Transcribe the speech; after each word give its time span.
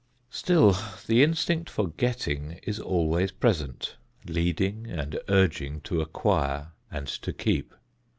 Still 0.31 0.75
the 1.05 1.21
instinct 1.21 1.69
for 1.69 1.87
getting 1.89 2.59
is 2.63 2.79
always 2.79 3.31
present, 3.31 3.97
leading 4.25 4.87
and 4.87 5.19
urging 5.29 5.79
to 5.81 6.01
acquire 6.01 6.71
and 6.89 7.05
to 7.07 7.31
keep. 7.31 7.71